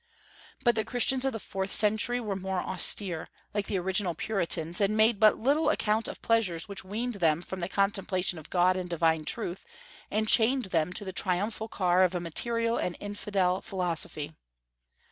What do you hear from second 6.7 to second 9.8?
weaned them from the contemplation of God and divine truth,